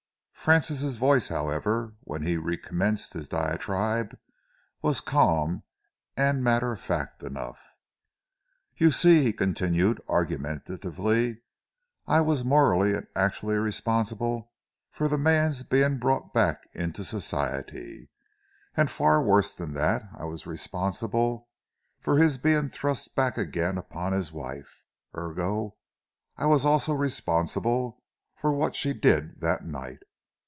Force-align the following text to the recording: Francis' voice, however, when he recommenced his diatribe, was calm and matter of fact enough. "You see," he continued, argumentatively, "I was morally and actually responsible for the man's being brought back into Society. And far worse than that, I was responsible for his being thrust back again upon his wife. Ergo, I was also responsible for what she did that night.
Francis' 0.43 0.95
voice, 0.95 1.27
however, 1.27 1.93
when 1.99 2.23
he 2.23 2.35
recommenced 2.35 3.13
his 3.13 3.27
diatribe, 3.27 4.17
was 4.81 4.99
calm 4.99 5.61
and 6.17 6.43
matter 6.43 6.71
of 6.71 6.79
fact 6.81 7.21
enough. 7.21 7.73
"You 8.75 8.89
see," 8.89 9.21
he 9.21 9.33
continued, 9.33 10.01
argumentatively, 10.09 11.43
"I 12.07 12.21
was 12.21 12.43
morally 12.43 12.95
and 12.95 13.05
actually 13.15 13.57
responsible 13.57 14.51
for 14.89 15.07
the 15.07 15.19
man's 15.19 15.61
being 15.61 15.99
brought 15.99 16.33
back 16.33 16.67
into 16.73 17.03
Society. 17.03 18.09
And 18.75 18.89
far 18.89 19.21
worse 19.21 19.53
than 19.53 19.75
that, 19.75 20.01
I 20.17 20.25
was 20.25 20.47
responsible 20.47 21.49
for 21.99 22.17
his 22.17 22.39
being 22.39 22.67
thrust 22.69 23.15
back 23.15 23.37
again 23.37 23.77
upon 23.77 24.13
his 24.13 24.31
wife. 24.31 24.81
Ergo, 25.15 25.75
I 26.35 26.47
was 26.47 26.65
also 26.65 26.93
responsible 26.95 28.01
for 28.35 28.51
what 28.51 28.75
she 28.75 28.91
did 28.93 29.39
that 29.41 29.67
night. 29.67 29.99